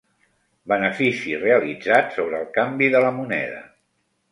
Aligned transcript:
Benefici 0.71 1.35
realitzat 1.43 2.11
sobre 2.17 2.41
el 2.41 2.51
canvi 2.59 2.91
de 2.99 3.05
la 3.07 3.15
moneda. 3.21 3.63